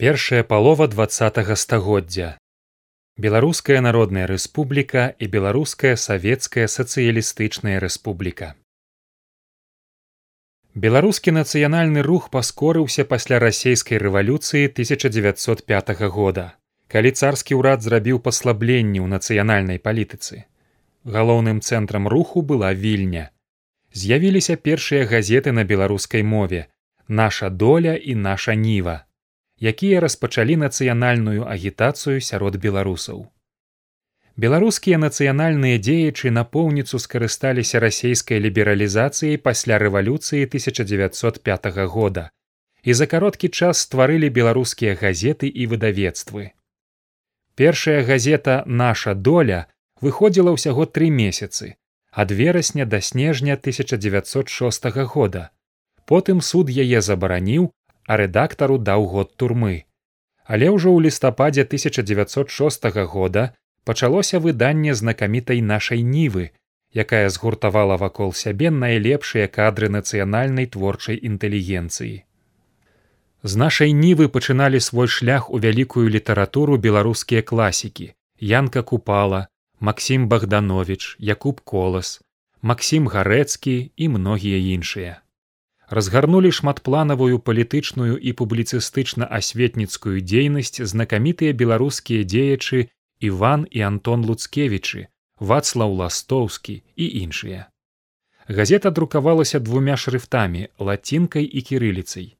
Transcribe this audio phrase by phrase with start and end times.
[0.00, 2.38] першая палова два стагоддзя.
[3.18, 8.54] Беларуская народная рэспубліка і беларуская савецкая сацыялістычная рэспубліка.
[10.72, 16.56] Беларускі нацыянальны рух паскорыўся пасля расійскай рэвалюцыі 1905 года
[16.88, 20.48] калі царскі ўрад зрабіў паслабленні ў нацыянальнай палітыцы.
[21.04, 23.28] Галоўным цэнтрам руху была вільня.
[23.92, 26.72] З'явіліся першыя газеты на беларускай мове
[27.06, 29.04] наша доля і наша ніва
[29.60, 33.28] якія распачалі нацыянальную агітацыю сярод беларусаў.
[34.40, 42.30] Беларускія нацыянальныя дзеячы напоўніцу скарысталіся расійскай лібералізацыяй пасля рэвалюцыі 1905 года
[42.82, 46.56] і за кароткі час стварылі беларускія газеты і выдавецтвы.
[47.54, 49.66] Першая газета наша доля
[50.00, 51.76] выходзіла ўсяго тры месяцы
[52.10, 55.50] ад верасня да снежня 1906 года.
[56.06, 57.70] Потым суд яе забараніў
[58.10, 59.74] а рэдактару даў год турмы.
[60.50, 63.44] Але ўжо ў лістападзе 1906 года
[63.86, 66.50] пачалося выданне знакамітай нашай нівы,
[67.04, 72.16] якая згуртавала вакол сябе найлепшыя кадры нацыянальнай творчай інтэлігенцыі.
[73.42, 79.46] З нашай нівы пачыналі свой шлях у вялікую літаратуру беларускія класікі янка купала
[79.80, 82.20] максім богданович якуб колас
[82.60, 85.20] максім гарэцкі і многія іншыя
[85.90, 92.86] разгарнулі шматпланавую палітычную і публіцыстычна асветніцкую дзейнасць знакамітыя беларускія дзеячы
[93.30, 95.06] иван і антон луцкевічы
[95.40, 97.66] вацлаў ластоўскі і іншыя.
[98.46, 102.36] Газета друкавалася двумя шрыфтамі лацінкай і кірыліцай.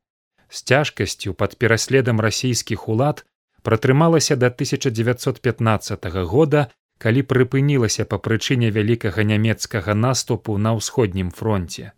[0.48, 3.26] З цяжкасцю пад пераследам расійскіх улад
[3.62, 11.92] пратрымалася да 1915 года калі прыпынілася па прычыне вялікага нямецкага наступу на ўсходнім фронте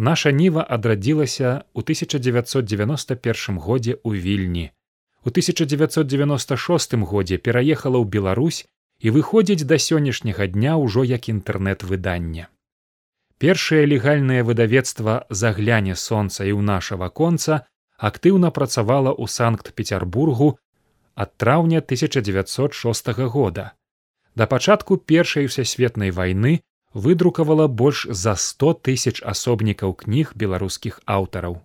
[0.00, 4.66] наша ніва адрадзілася ў 1991 годзе ў вільні.
[5.24, 8.64] У 1996 годзе пераехала ў беларусь
[9.04, 12.48] і выходзіць да сённяшняга дня ўжо як інтэрнэт-выдання.
[13.40, 20.56] Першае легальнае выдавецтва загляне сонца і ў нашага конца актыўна працавала ў санкт-петербургу
[21.14, 23.72] ад траўня 1906 года.
[24.34, 26.60] Да пачатку першай усесветнай вайны
[26.94, 31.60] выдрукавала больш за 100 тысяч асобнікаў кніг беларускіх аўтараў.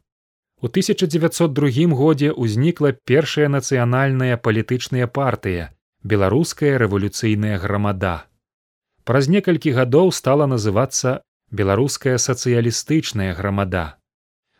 [0.62, 5.72] У 1902 годзе ўзнікла першая нацыянальная палітычная партыя
[6.06, 8.30] беларуская рэвалюцыйная грамада.
[9.10, 13.98] Праз некалькі гадоў стала называцца беларуская сацыялістычная грамада.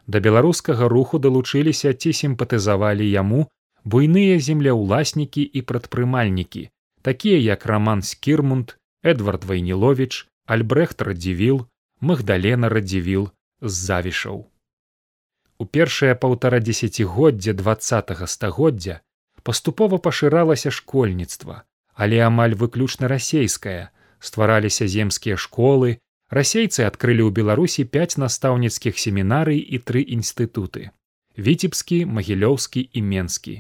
[0.08, 3.46] Да беларускага руху далучыліся ці сімпатызавалі яму
[3.86, 6.70] буйныя земляўласнікі і прадпрымальнікі,
[7.06, 11.66] такія як роман скірмунд, эдвард вайнілович, альбрехт радзівіл
[12.00, 13.30] магдалена радзівіл
[13.62, 14.46] з завішаў.
[15.58, 19.00] У першае паўтара дзесяцігоддзя двадцатого стагоддзя
[19.44, 21.64] паступова пашыралася школьніцтва
[21.96, 23.92] але амаль выключна расейская.
[24.20, 30.92] Ствараліся земскія школы расейцы адкрылі ў беларусі пяць настаўніцкіх семінарый і тры інстытуты
[31.38, 33.56] віцебскі магілёўскі і менскі.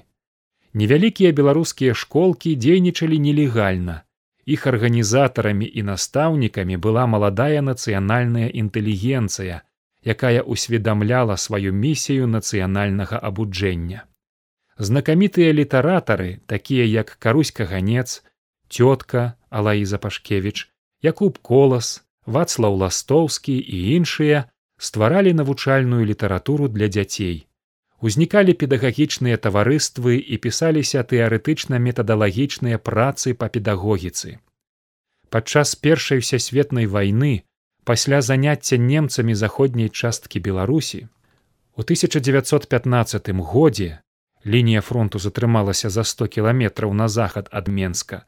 [0.74, 4.05] Невялікія беларускія школкі дзейнічалі нелегальна
[4.46, 9.62] іх арганізатарамі і настаўнікамі была маладая нацыянальная інтэлігенцыя
[10.06, 14.06] якая усведамляла сваю місію нацыянальнага абуджэння.
[14.78, 18.22] Знакамітыя літаратары такія як каруська ганец
[18.70, 20.70] цётка алаіза пашкевич
[21.02, 24.46] якуб колас вацлаў ластоўскі і іншыя
[24.78, 27.48] стваралі навучальную літаратуру для дзяцей
[28.02, 34.40] узнікалі педагагічныя таварыствы і пісаліся тэарэтычна метадалагічныя працы па педагогіцы.
[35.30, 37.44] Падчас першай всесветнай вайны
[37.84, 41.08] пасля заняцця немцамі заходняй часткі беларусі
[41.76, 44.00] у 1915 годзе
[44.46, 48.24] лінія фронту затрымалася за 100 кіламетраў на захад ад менска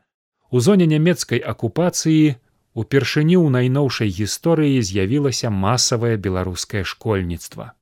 [0.52, 2.36] у зоне нямецкай акупацыі
[2.74, 7.77] упершыню ў найноўшай гісторыі з'явілася масавае беларускае школьніцтва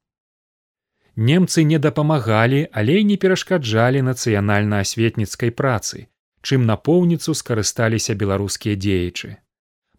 [1.16, 6.07] немцы не дапамагалі але не перашкаджалі нацыянальна-асветніцкай працы
[6.45, 9.38] чым напоўніцу скарысталіся беларускія дзеячы.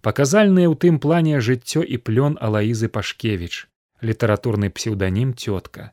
[0.07, 3.67] Паказальныя ў тым плане жыццё і плён алаізы пашкевич
[4.03, 5.91] літаратурны псеўданім цётка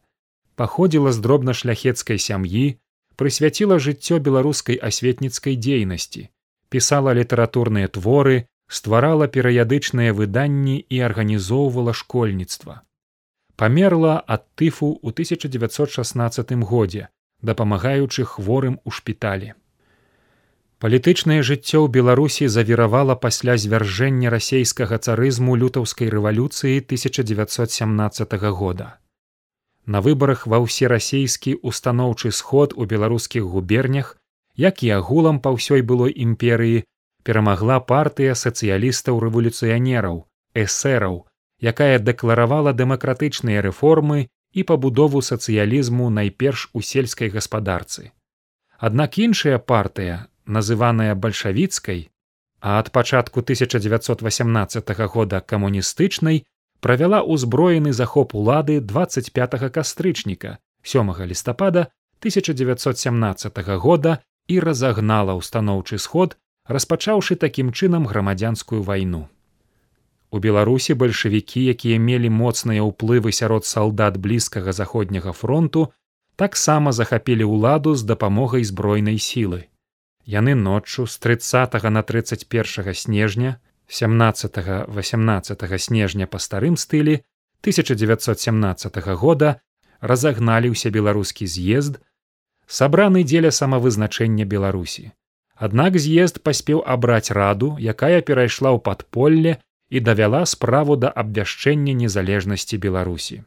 [0.55, 2.65] паходзіла з дробна шляхецкай сям'і
[3.15, 6.29] прысвяціла жыццё беларускай асветніцкай дзейнасці
[6.69, 8.37] пісала літаратурныя творы
[8.67, 12.81] стварала перыядычныя выданні і арганізоўвала школьніцтва
[13.55, 17.09] памерла ад тыфу ў 1916 годзе
[17.43, 19.53] дапамагаючы хворым у шпіталі.
[20.79, 28.99] Палітычнае жыццё ў беларусі завіравала пасля звяржэння расейскага царызму лютаўскай рэвалюцыі 1917 года.
[29.85, 34.15] На выбарах ва ўсерасійскі устаноўчы сход у беларускіх губернях,
[34.55, 36.83] як і агулам па ўсёй былой імперыі,
[37.23, 40.23] перамагла партыя сацыялістаў рэвалюцыянераў,
[40.55, 41.27] эсэраў,
[41.63, 48.11] якая дэкларавала дэмакратычныя рэформы і пабудову сацыялізму найперш у сельскай гаспадарцы.
[48.77, 52.11] Аднак іншая партыя, называная бальшавіцкай,
[52.59, 56.43] а ад пачатку 1918 года камуністычнай
[56.79, 61.87] правяла ўзброены захоп улады 25 кастрычніка 7 лістапада
[62.19, 66.35] 1917 года і разагнала ўстаноўчы сход,
[66.67, 69.27] распачаўшы такім чынам грамадзянскую вайну.
[70.33, 75.93] У беларусі бальшавікі, якія мелі моцныя ўплывы сярод салдат блізкага заходняга фронту,
[76.41, 79.69] таксама захапілі ўладу з дапамогай збройнай сілы.
[80.25, 87.21] Яны ноччу з 30 на 31 снежня 17-18 снежня па старым стылі
[87.61, 89.61] 1917 года
[90.01, 92.01] разагналі ўсе беларускі з'езд,
[92.65, 95.11] сабраны дзеля самавызначэння Беларусі.
[95.53, 99.61] Аднак з'езд паспеў абраць раду, якая перайшла ў падполле
[99.93, 103.43] і давяла справу да абвяшчэння незалежнасці Беларусі.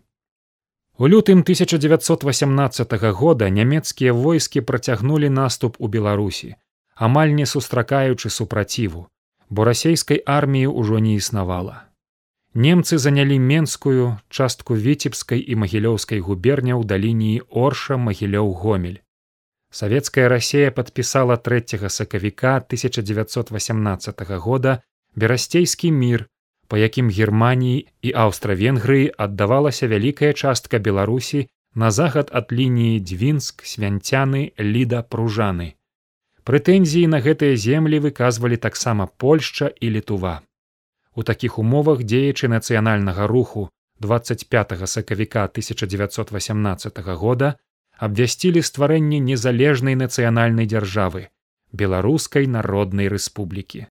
[0.98, 6.54] У лютым 1918 года нямецкія войскі працягнулі наступ у Беларусі,
[6.94, 9.08] амаль не сустракаючы супраціву,
[9.50, 11.90] бо расейскай арміі ўжо не існавала.
[12.54, 19.02] Немцы занялі менскую частку віцебскай і магілёўскай губерняў да лініі орша магілёў гомель.
[19.74, 24.78] Савецкая рассея падпісала 3 сакавіка 1918 года
[25.16, 26.28] берасцейскі мір,
[26.68, 34.52] па якім германіі і аўстра-венгрыі аддавалася вялікая частка беларусі на захад ад лініі дзвінск свянцяны
[34.58, 35.74] ліда пружаны.
[36.46, 40.34] Прэтэнзіі на гэтыя землі выказвалі таксама польшча і літува.
[41.14, 43.68] У такіх умовах дзеячы нацыянальнага руху
[44.00, 47.56] 25 сакавіка 1918 года
[47.98, 51.28] абвясцілі стварэнне незалежнай нацыянальнай дзяржавы
[51.72, 53.86] беларускай народнай рэспублікі